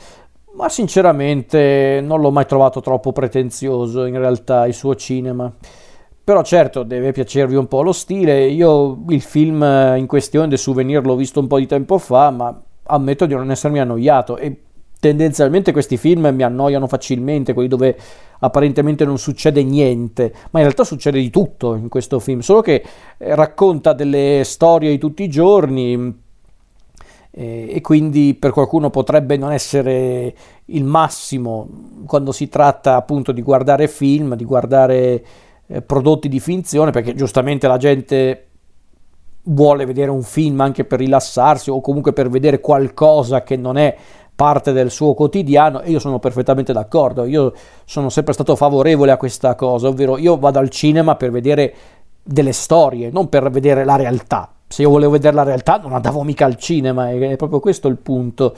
ma 0.55 0.69
sinceramente 0.69 2.01
non 2.03 2.21
l'ho 2.21 2.31
mai 2.31 2.47
trovato 2.47 2.81
troppo 2.81 3.13
pretenzioso 3.13 4.05
in 4.07 4.17
realtà 4.19 4.67
il 4.67 4.75
suo 4.75 4.95
cinema. 4.95 5.53
Però 6.25 6.43
certo 6.43 6.83
deve 6.83 7.13
piacervi 7.13 7.55
un 7.55 7.69
po' 7.69 7.83
lo 7.83 7.93
stile, 7.93 8.47
io 8.47 9.05
il 9.11 9.21
film 9.21 9.63
in 9.97 10.07
questione, 10.07 10.49
The 10.49 10.57
Souvenir, 10.57 11.05
l'ho 11.05 11.15
visto 11.15 11.39
un 11.39 11.47
po' 11.47 11.59
di 11.59 11.67
tempo 11.67 11.99
fa, 11.99 12.31
ma 12.31 12.61
ammetto 12.85 13.27
di 13.27 13.35
non 13.35 13.51
essermi 13.51 13.79
annoiato. 13.79 14.37
E 14.37 14.63
tendenzialmente 15.07 15.73
questi 15.73 15.97
film 15.97 16.29
mi 16.35 16.43
annoiano 16.43 16.87
facilmente, 16.87 17.53
quelli 17.53 17.69
dove 17.69 17.97
apparentemente 18.41 19.05
non 19.05 19.19
succede 19.19 19.63
niente, 19.63 20.33
ma 20.51 20.59
in 20.59 20.65
realtà 20.65 20.85
succede 20.85 21.19
di 21.21 21.31
tutto 21.31 21.75
in 21.75 21.89
questo 21.89 22.19
film, 22.19 22.41
solo 22.41 22.61
che 22.61 22.83
eh, 23.19 23.35
racconta 23.35 23.93
delle 23.93 24.43
storie 24.45 24.91
di 24.91 24.99
tutti 24.99 25.23
i 25.23 25.29
giorni 25.29 26.25
eh, 27.31 27.69
e 27.71 27.81
quindi 27.81 28.35
per 28.35 28.51
qualcuno 28.51 28.91
potrebbe 28.91 29.37
non 29.37 29.53
essere 29.53 30.35
il 30.67 30.85
massimo 30.85 31.69
quando 32.07 32.33
si 32.33 32.49
tratta 32.49 32.97
appunto 32.97 33.33
di 33.33 33.43
guardare 33.43 33.89
film, 33.89 34.35
di 34.35 34.45
guardare 34.45 35.25
eh, 35.67 35.83
prodotti 35.83 36.29
di 36.29 36.41
finzione, 36.41 36.91
perché 36.91 37.15
giustamente 37.15 37.69
la 37.69 37.77
gente 37.77 38.47
vuole 39.49 39.85
vedere 39.85 40.11
un 40.11 40.23
film 40.23 40.61
anche 40.61 40.85
per 40.85 40.99
rilassarsi 40.99 41.71
o 41.71 41.81
comunque 41.81 42.13
per 42.13 42.29
vedere 42.29 42.59
qualcosa 42.59 43.45
che 43.45 43.57
non 43.57 43.77
è 43.77 43.97
parte 44.37 44.73
del 44.73 44.91
suo 44.91 45.15
quotidiano 45.15 45.81
e 45.81 45.91
io 45.91 45.99
sono 45.99 46.19
perfettamente 46.19 46.75
d'accordo, 46.75 47.25
io 47.25 47.53
sono 47.87 48.11
sempre 48.11 48.35
stato 48.35 48.55
favorevole 48.55 49.11
a 49.11 49.17
questa 49.17 49.55
cosa, 49.55 49.89
ovvero 49.89 50.19
io 50.19 50.37
vado 50.37 50.59
al 50.59 50.69
cinema 50.69 51.17
per 51.17 51.31
vedere 51.31 51.75
delle 52.23 52.53
storie, 52.53 53.11
non 53.11 53.29
per 53.31 53.51
vedere 53.51 53.85
la 53.85 53.97
realtà. 53.97 54.51
Se 54.69 54.83
io 54.83 54.91
volevo 54.91 55.13
vedere 55.13 55.35
la 55.35 55.43
realtà 55.43 55.79
non 55.79 55.95
andavo 55.95 56.23
mica 56.23 56.45
al 56.45 56.57
cinema, 56.57 57.11
è 57.11 57.37
proprio 57.37 57.61
questo 57.61 57.89
il 57.89 57.97
punto. 57.97 58.55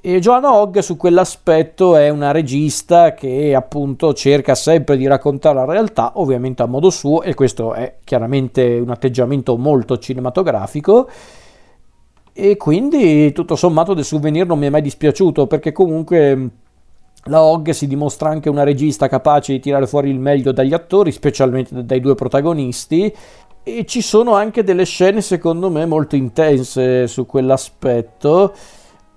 E 0.00 0.20
Joanna 0.20 0.54
Hogg 0.54 0.78
su 0.78 0.98
quell'aspetto 0.98 1.96
è 1.96 2.10
una 2.10 2.30
regista 2.30 3.14
che 3.14 3.54
appunto 3.54 4.12
cerca 4.12 4.54
sempre 4.54 4.98
di 4.98 5.06
raccontare 5.06 5.54
la 5.56 5.64
realtà, 5.64 6.12
ovviamente 6.16 6.62
a 6.62 6.66
modo 6.66 6.90
suo, 6.90 7.22
e 7.22 7.32
questo 7.32 7.72
è 7.72 7.96
chiaramente 8.04 8.78
un 8.78 8.90
atteggiamento 8.90 9.56
molto 9.56 9.98
cinematografico 9.98 11.08
e 12.36 12.56
quindi 12.56 13.30
tutto 13.32 13.54
sommato 13.54 13.94
del 13.94 14.04
souvenir 14.04 14.44
non 14.44 14.58
mi 14.58 14.66
è 14.66 14.70
mai 14.70 14.82
dispiaciuto 14.82 15.46
perché 15.46 15.70
comunque 15.70 16.50
la 17.26 17.40
Hogg 17.40 17.70
si 17.70 17.86
dimostra 17.86 18.28
anche 18.28 18.48
una 18.48 18.64
regista 18.64 19.08
capace 19.08 19.52
di 19.52 19.60
tirare 19.60 19.86
fuori 19.86 20.10
il 20.10 20.18
meglio 20.18 20.50
dagli 20.50 20.74
attori, 20.74 21.12
specialmente 21.12 21.84
dai 21.84 22.00
due 22.00 22.14
protagonisti. 22.14 23.14
E 23.62 23.86
ci 23.86 24.02
sono 24.02 24.34
anche 24.34 24.62
delle 24.62 24.84
scene 24.84 25.22
secondo 25.22 25.70
me 25.70 25.86
molto 25.86 26.16
intense 26.16 27.06
su 27.06 27.24
quell'aspetto. 27.24 28.52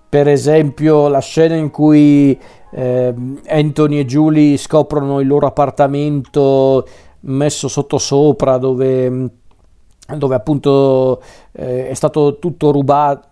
Per 0.08 0.28
esempio 0.28 1.10
la 1.10 1.20
scena 1.20 1.56
in 1.56 1.70
cui 1.70 2.40
eh, 2.72 3.14
Anthony 3.48 4.00
e 4.00 4.06
Julie 4.06 4.56
scoprono 4.56 5.20
il 5.20 5.28
loro 5.28 5.48
appartamento 5.48 6.88
messo 7.22 7.68
sotto 7.68 7.98
sopra 7.98 8.58
dove 8.58 9.30
dove 10.16 10.36
appunto 10.36 11.22
eh, 11.52 11.90
è 11.90 11.94
stato 11.94 12.40
tutto 12.40 12.72
rubato, 12.72 13.28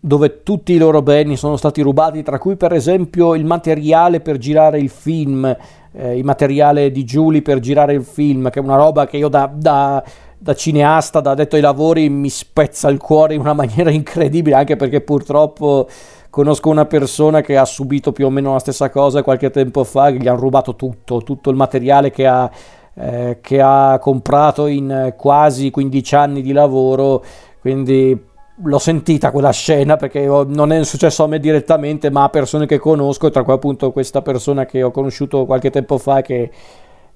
dove 0.00 0.42
tutti 0.42 0.72
i 0.72 0.78
loro 0.78 1.02
beni 1.02 1.36
sono 1.36 1.56
stati 1.56 1.82
rubati, 1.82 2.22
tra 2.22 2.38
cui 2.38 2.56
per 2.56 2.72
esempio 2.72 3.34
il 3.34 3.44
materiale 3.44 4.20
per 4.20 4.38
girare 4.38 4.78
il 4.78 4.88
film, 4.88 5.44
eh, 5.92 6.16
il 6.16 6.24
materiale 6.24 6.92
di 6.92 7.04
Julie 7.04 7.42
per 7.42 7.58
girare 7.58 7.94
il 7.94 8.04
film, 8.04 8.48
che 8.50 8.60
è 8.60 8.62
una 8.62 8.76
roba 8.76 9.06
che 9.06 9.16
io 9.16 9.28
da, 9.28 9.50
da, 9.52 10.02
da 10.38 10.54
cineasta, 10.54 11.20
da 11.20 11.34
detto 11.34 11.56
ai 11.56 11.62
lavori, 11.62 12.08
mi 12.08 12.28
spezza 12.28 12.88
il 12.88 12.98
cuore 12.98 13.34
in 13.34 13.40
una 13.40 13.52
maniera 13.52 13.90
incredibile, 13.92 14.54
anche 14.54 14.76
perché 14.76 15.00
purtroppo 15.00 15.88
conosco 16.30 16.68
una 16.68 16.84
persona 16.84 17.40
che 17.40 17.56
ha 17.56 17.64
subito 17.64 18.12
più 18.12 18.26
o 18.26 18.30
meno 18.30 18.52
la 18.52 18.58
stessa 18.58 18.90
cosa 18.90 19.22
qualche 19.22 19.50
tempo 19.50 19.82
fa, 19.84 20.12
che 20.12 20.18
gli 20.18 20.28
hanno 20.28 20.38
rubato 20.38 20.76
tutto, 20.76 21.22
tutto 21.22 21.50
il 21.50 21.56
materiale 21.56 22.10
che 22.10 22.26
ha 22.26 22.48
eh, 22.98 23.38
che 23.40 23.60
ha 23.60 23.98
comprato 24.00 24.66
in 24.66 25.14
quasi 25.16 25.70
15 25.70 26.14
anni 26.14 26.42
di 26.42 26.52
lavoro, 26.52 27.22
quindi 27.60 28.18
l'ho 28.62 28.78
sentita 28.78 29.30
quella 29.30 29.50
scena 29.50 29.96
perché 29.96 30.24
non 30.24 30.72
è 30.72 30.82
successo 30.84 31.24
a 31.24 31.26
me 31.26 31.38
direttamente, 31.38 32.10
ma 32.10 32.24
a 32.24 32.28
persone 32.30 32.66
che 32.66 32.78
conosco, 32.78 33.30
tra 33.30 33.42
cui 33.42 33.52
appunto 33.52 33.92
questa 33.92 34.22
persona 34.22 34.64
che 34.64 34.82
ho 34.82 34.90
conosciuto 34.90 35.44
qualche 35.44 35.70
tempo 35.70 35.98
fa 35.98 36.22
che, 36.22 36.50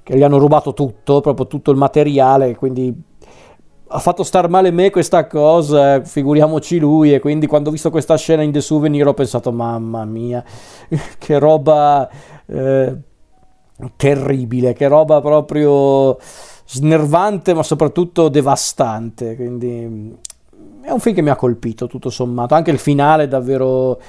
che 0.02 0.16
gli 0.16 0.22
hanno 0.22 0.38
rubato 0.38 0.74
tutto, 0.74 1.20
proprio 1.20 1.46
tutto 1.46 1.70
il 1.70 1.78
materiale, 1.78 2.54
quindi 2.54 2.94
ha 3.92 3.98
fatto 3.98 4.22
star 4.22 4.48
male 4.48 4.70
me 4.70 4.90
questa 4.90 5.26
cosa, 5.26 6.04
figuriamoci 6.04 6.78
lui, 6.78 7.14
e 7.14 7.20
quindi 7.20 7.46
quando 7.46 7.70
ho 7.70 7.72
visto 7.72 7.90
questa 7.90 8.16
scena 8.16 8.42
in 8.42 8.52
The 8.52 8.60
Souvenir 8.60 9.06
ho 9.06 9.14
pensato, 9.14 9.50
mamma 9.50 10.04
mia, 10.04 10.44
che 11.18 11.38
roba... 11.38 12.08
Eh, 12.46 13.08
terribile, 13.96 14.72
che 14.72 14.88
roba 14.88 15.20
proprio 15.20 16.18
snervante 16.66 17.54
ma 17.54 17.62
soprattutto 17.62 18.28
devastante. 18.28 19.36
Quindi 19.36 19.86
mm, 19.86 20.12
è 20.82 20.90
un 20.90 21.00
film 21.00 21.14
che 21.14 21.22
mi 21.22 21.30
ha 21.30 21.36
colpito 21.36 21.86
tutto 21.86 22.10
sommato, 22.10 22.54
anche 22.54 22.70
il 22.70 22.78
finale 22.78 23.24
è 23.24 23.28
davvero, 23.28 24.00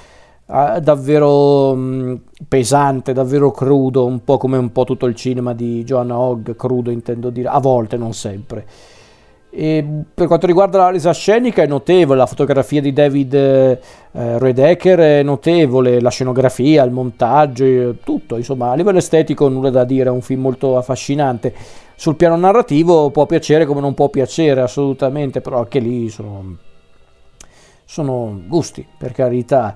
eh, 0.48 0.80
davvero 0.82 1.76
mm, 1.76 2.16
pesante, 2.48 3.14
davvero 3.14 3.52
crudo, 3.52 4.06
un 4.06 4.24
po' 4.24 4.38
come 4.38 4.58
un 4.58 4.72
po' 4.72 4.84
tutto 4.84 5.06
il 5.06 5.16
cinema 5.16 5.54
di 5.54 5.84
Joanna 5.84 6.18
Hogg, 6.18 6.56
crudo 6.56 6.92
intendo 6.92 7.30
dire, 7.30 7.50
a 7.50 7.60
volte, 7.60 7.98
non 7.98 8.14
sempre. 8.14 8.66
E 9.54 9.86
per 10.14 10.28
quanto 10.28 10.48
riguarda 10.48 10.78
la 10.78 10.92
resa 10.92 11.12
scenica 11.12 11.62
è 11.62 11.68
notevole, 11.68 12.18
la 12.18 12.26
fotografia 12.26 12.80
di 12.80 12.94
David 12.94 13.34
eh, 13.34 13.80
Redeker 14.12 15.00
è 15.00 15.24
notevole, 15.24 16.00
la 16.00 16.10
scenografia, 16.10 16.84
il 16.84 16.92
montaggio, 16.92 17.66
eh, 17.66 17.96
tutto, 18.02 18.38
insomma 18.38 18.72
a 18.72 18.76
livello 18.76 19.00
estetico 19.00 19.50
nulla 19.50 19.70
da 19.70 19.84
dire, 19.84 20.08
è 20.08 20.12
un 20.12 20.22
film 20.22 20.40
molto 20.40 20.78
affascinante. 20.78 21.54
Sul 21.96 22.16
piano 22.16 22.38
narrativo 22.38 23.10
può 23.12 23.26
piacere 23.26 23.66
come 23.66 23.82
non 23.82 23.94
può 23.94 24.08
piacere 24.08 24.62
assolutamente, 24.62 25.42
però 25.42 25.60
anche 25.60 25.80
lì 25.80 26.08
sono, 26.08 26.56
sono 27.84 28.42
gusti, 28.48 28.88
per 28.98 29.12
carità. 29.12 29.76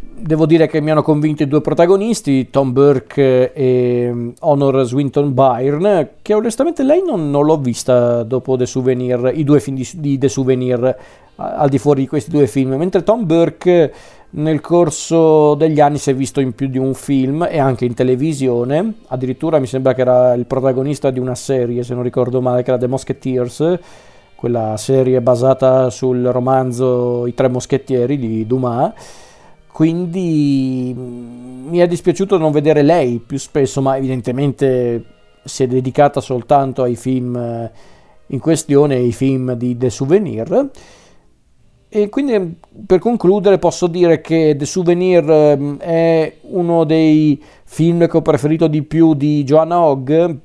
Devo 0.00 0.46
dire 0.46 0.66
che 0.66 0.80
mi 0.80 0.90
hanno 0.90 1.02
convinto 1.02 1.42
i 1.42 1.48
due 1.48 1.60
protagonisti, 1.60 2.50
Tom 2.50 2.72
Burke 2.72 3.52
e 3.52 4.10
mm, 4.12 4.30
Honor 4.40 4.84
Swinton 4.84 5.32
Byrne, 5.32 6.10
che 6.22 6.34
onestamente 6.34 6.82
lei 6.82 7.02
non, 7.04 7.30
non 7.30 7.44
l'ho 7.44 7.58
vista 7.58 8.22
dopo 8.22 8.56
The 8.56 8.66
Souvenir, 8.66 9.30
i 9.34 9.44
due 9.44 9.60
film 9.60 9.76
di, 9.76 9.88
di 9.94 10.18
The 10.18 10.28
Souvenir 10.28 10.96
al 11.36 11.68
di 11.68 11.78
fuori 11.78 12.00
di 12.00 12.08
questi 12.08 12.30
due 12.30 12.48
film, 12.48 12.74
mentre 12.74 13.04
Tom 13.04 13.24
Burke 13.24 13.92
nel 14.30 14.60
corso 14.60 15.54
degli 15.54 15.80
anni 15.80 15.98
si 15.98 16.10
è 16.10 16.14
visto 16.14 16.40
in 16.40 16.52
più 16.52 16.66
di 16.66 16.78
un 16.78 16.94
film 16.94 17.46
e 17.48 17.58
anche 17.58 17.84
in 17.84 17.94
televisione, 17.94 18.94
addirittura 19.06 19.60
mi 19.60 19.66
sembra 19.66 19.94
che 19.94 20.00
era 20.00 20.34
il 20.34 20.46
protagonista 20.46 21.10
di 21.10 21.20
una 21.20 21.36
serie, 21.36 21.84
se 21.84 21.94
non 21.94 22.02
ricordo 22.02 22.40
male, 22.40 22.62
che 22.62 22.70
era 22.70 22.78
The 22.78 22.88
Musketeers, 22.88 23.78
quella 24.34 24.76
serie 24.76 25.20
basata 25.20 25.90
sul 25.90 26.24
romanzo 26.24 27.26
I 27.26 27.34
Tre 27.34 27.48
Moschettieri 27.48 28.18
di 28.18 28.46
Dumas 28.46 28.92
quindi 29.72 30.94
mm, 30.96 31.68
mi 31.68 31.78
è 31.78 31.86
dispiaciuto 31.86 32.38
non 32.38 32.52
vedere 32.52 32.82
lei 32.82 33.18
più 33.24 33.38
spesso, 33.38 33.80
ma 33.80 33.96
evidentemente 33.96 35.04
si 35.44 35.62
è 35.62 35.66
dedicata 35.66 36.20
soltanto 36.20 36.82
ai 36.82 36.96
film 36.96 37.36
eh, 37.36 37.70
in 38.26 38.38
questione, 38.40 38.96
ai 38.96 39.12
film 39.12 39.52
di 39.54 39.76
The 39.76 39.90
Souvenir. 39.90 40.70
E 41.90 42.08
quindi 42.10 42.56
per 42.84 42.98
concludere 42.98 43.58
posso 43.58 43.86
dire 43.86 44.20
che 44.20 44.54
The 44.58 44.66
Souvenir 44.66 45.56
mm, 45.56 45.76
è 45.78 46.36
uno 46.42 46.84
dei 46.84 47.42
film 47.64 48.06
che 48.06 48.16
ho 48.16 48.22
preferito 48.22 48.66
di 48.66 48.82
più 48.82 49.14
di 49.14 49.44
Joanna 49.44 49.80
Hogg 49.80 50.36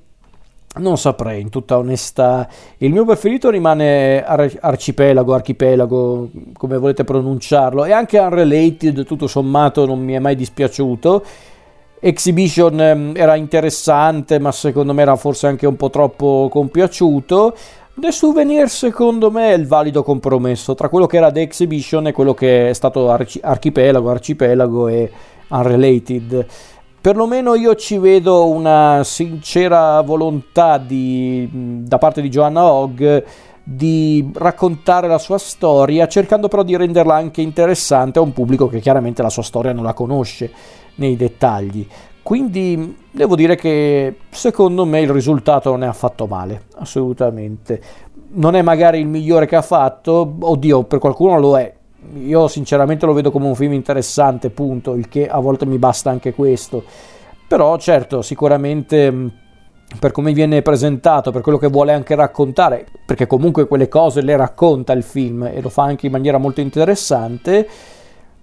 non 0.75 0.97
saprei, 0.97 1.41
in 1.41 1.49
tutta 1.49 1.77
onestà. 1.77 2.47
Il 2.77 2.91
mio 2.91 3.05
preferito 3.05 3.49
rimane 3.49 4.23
Ar- 4.23 4.57
Arcipelago, 4.59 5.33
Archipelago, 5.33 6.29
come 6.57 6.77
volete 6.77 7.03
pronunciarlo, 7.03 7.85
e 7.85 7.91
anche 7.91 8.17
Unrelated, 8.17 9.05
tutto 9.05 9.27
sommato, 9.27 9.85
non 9.85 9.99
mi 9.99 10.13
è 10.13 10.19
mai 10.19 10.35
dispiaciuto. 10.35 11.23
Exhibition 11.99 12.79
ehm, 12.81 13.13
era 13.15 13.35
interessante, 13.35 14.39
ma 14.39 14.51
secondo 14.51 14.93
me 14.93 15.03
era 15.03 15.15
forse 15.15 15.47
anche 15.47 15.67
un 15.67 15.75
po' 15.75 15.89
troppo 15.89 16.49
compiaciuto. 16.51 17.55
The 17.95 18.11
Souvenir, 18.11 18.67
secondo 18.67 19.29
me, 19.29 19.51
è 19.51 19.53
il 19.53 19.67
valido 19.67 20.01
compromesso 20.01 20.73
tra 20.73 20.89
quello 20.89 21.05
che 21.05 21.17
era 21.17 21.31
The 21.31 21.41
Exhibition 21.41 22.07
e 22.07 22.11
quello 22.11 22.33
che 22.33 22.69
è 22.69 22.73
stato 22.73 23.11
Arci- 23.11 23.39
Archipelago, 23.43 24.09
Arcipelago 24.09 24.87
e 24.87 25.11
Unrelated 25.49 26.45
perlomeno 27.03 27.55
io 27.55 27.75
ci 27.75 27.97
vedo 27.97 28.47
una 28.47 29.01
sincera 29.03 29.99
volontà 29.99 30.77
di, 30.77 31.49
da 31.51 31.97
parte 31.97 32.21
di 32.21 32.29
Joanna 32.29 32.63
Hogg 32.63 33.23
di 33.61 34.31
raccontare 34.33 35.09
la 35.09 35.17
sua 35.17 35.37
storia, 35.37 36.07
cercando 36.07 36.47
però 36.47 36.63
di 36.63 36.77
renderla 36.77 37.13
anche 37.13 37.41
interessante 37.41 38.19
a 38.19 38.21
un 38.21 38.31
pubblico 38.31 38.69
che 38.69 38.79
chiaramente 38.79 39.21
la 39.21 39.29
sua 39.29 39.43
storia 39.43 39.73
non 39.73 39.83
la 39.83 39.91
conosce 39.91 40.49
nei 40.95 41.17
dettagli. 41.17 41.85
Quindi 42.21 42.95
devo 43.11 43.35
dire 43.35 43.57
che 43.57 44.19
secondo 44.29 44.85
me 44.85 45.01
il 45.01 45.09
risultato 45.09 45.71
non 45.71 45.83
è 45.83 45.87
affatto 45.87 46.25
male, 46.25 46.67
assolutamente. 46.75 47.81
Non 48.35 48.55
è 48.55 48.61
magari 48.61 48.99
il 48.99 49.07
migliore 49.07 49.45
che 49.45 49.57
ha 49.57 49.61
fatto, 49.61 50.37
oddio, 50.39 50.83
per 50.83 50.99
qualcuno 50.99 51.37
lo 51.37 51.59
è, 51.59 51.73
io 52.15 52.47
sinceramente 52.47 53.05
lo 53.05 53.13
vedo 53.13 53.31
come 53.31 53.47
un 53.47 53.55
film 53.55 53.73
interessante, 53.73 54.49
punto, 54.49 54.93
il 54.93 55.07
che 55.07 55.27
a 55.27 55.39
volte 55.39 55.65
mi 55.65 55.77
basta 55.77 56.09
anche 56.09 56.33
questo. 56.33 56.83
Però 57.47 57.77
certo, 57.77 58.21
sicuramente 58.21 59.31
per 59.99 60.11
come 60.11 60.33
viene 60.33 60.61
presentato, 60.61 61.31
per 61.31 61.41
quello 61.41 61.57
che 61.57 61.67
vuole 61.67 61.93
anche 61.93 62.15
raccontare, 62.15 62.85
perché 63.05 63.27
comunque 63.27 63.67
quelle 63.67 63.87
cose 63.87 64.21
le 64.21 64.35
racconta 64.35 64.93
il 64.93 65.03
film 65.03 65.43
e 65.43 65.61
lo 65.61 65.69
fa 65.69 65.83
anche 65.83 66.07
in 66.07 66.11
maniera 66.11 66.37
molto 66.37 66.61
interessante, 66.61 67.67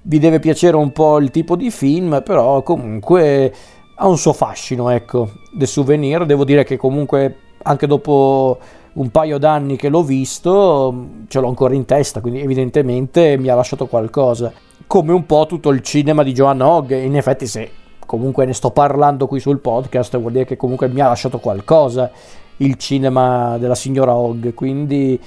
vi 0.02 0.18
deve 0.18 0.38
piacere 0.38 0.76
un 0.76 0.92
po' 0.92 1.18
il 1.18 1.30
tipo 1.30 1.56
di 1.56 1.70
film, 1.70 2.22
però 2.24 2.62
comunque 2.62 3.52
ha 3.96 4.06
un 4.06 4.16
suo 4.16 4.32
fascino, 4.32 4.88
ecco, 4.90 5.30
The 5.52 5.66
Souvenir, 5.66 6.24
devo 6.24 6.44
dire 6.44 6.64
che 6.64 6.76
comunque 6.76 7.36
anche 7.62 7.86
dopo 7.86 8.58
un 8.94 9.10
paio 9.10 9.38
d'anni 9.38 9.76
che 9.76 9.88
l'ho 9.88 10.02
visto, 10.02 11.06
ce 11.28 11.40
l'ho 11.40 11.48
ancora 11.48 11.74
in 11.74 11.84
testa, 11.84 12.20
quindi 12.20 12.40
evidentemente 12.40 13.36
mi 13.36 13.48
ha 13.48 13.54
lasciato 13.54 13.86
qualcosa. 13.86 14.52
Come 14.86 15.12
un 15.12 15.24
po' 15.26 15.46
tutto 15.46 15.70
il 15.70 15.82
cinema 15.82 16.22
di 16.22 16.32
Joanna 16.32 16.68
Hogg, 16.68 16.90
in 16.92 17.16
effetti 17.16 17.46
se 17.46 17.70
comunque 18.04 18.44
ne 18.44 18.52
sto 18.52 18.70
parlando 18.70 19.28
qui 19.28 19.38
sul 19.38 19.60
podcast 19.60 20.18
vuol 20.18 20.32
dire 20.32 20.44
che 20.44 20.56
comunque 20.56 20.88
mi 20.88 21.00
ha 21.00 21.06
lasciato 21.06 21.38
qualcosa 21.38 22.10
il 22.56 22.74
cinema 22.76 23.56
della 23.58 23.76
signora 23.76 24.14
Hogg, 24.14 24.52
quindi 24.54 25.18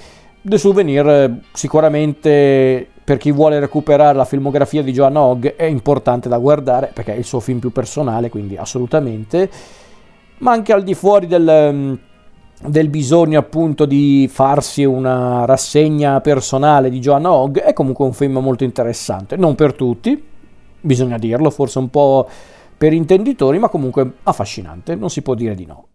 The 0.41 0.57
Souvenir 0.57 1.39
sicuramente 1.53 2.85
per 3.03 3.17
chi 3.17 3.31
vuole 3.31 3.59
recuperare 3.59 4.17
la 4.17 4.25
filmografia 4.25 4.83
di 4.83 4.91
Joanna 4.91 5.21
Hogg 5.21 5.55
è 5.55 5.63
importante 5.63 6.27
da 6.27 6.37
guardare 6.37 6.91
perché 6.93 7.13
è 7.13 7.17
il 7.17 7.23
suo 7.23 7.39
film 7.39 7.59
più 7.59 7.71
personale, 7.71 8.29
quindi 8.29 8.57
assolutamente, 8.57 9.49
ma 10.39 10.51
anche 10.51 10.73
al 10.73 10.83
di 10.83 10.93
fuori 10.93 11.27
del 11.27 11.97
del 12.65 12.89
bisogno 12.89 13.39
appunto 13.39 13.85
di 13.85 14.29
farsi 14.31 14.83
una 14.83 15.45
rassegna 15.45 16.21
personale 16.21 16.89
di 16.89 16.99
Joanna 16.99 17.31
Hogg 17.31 17.59
è 17.59 17.73
comunque 17.73 18.05
un 18.05 18.13
film 18.13 18.37
molto 18.37 18.63
interessante, 18.63 19.35
non 19.35 19.55
per 19.55 19.73
tutti, 19.73 20.21
bisogna 20.79 21.17
dirlo, 21.17 21.49
forse 21.49 21.79
un 21.79 21.89
po' 21.89 22.27
per 22.77 22.93
intenditori, 22.93 23.59
ma 23.59 23.69
comunque 23.69 24.13
affascinante, 24.23 24.95
non 24.95 25.09
si 25.09 25.21
può 25.21 25.35
dire 25.35 25.55
di 25.55 25.65
no. 25.65 25.87